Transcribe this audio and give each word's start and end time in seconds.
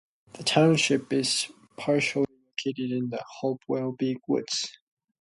The 0.33 0.41
township 0.43 1.13
is 1.13 1.51
partially 1.77 2.25
located 2.57 2.89
in 2.91 3.11
the 3.11 3.23
Hopewell 3.39 3.91
Big 3.91 4.17
Woods. 4.27 4.79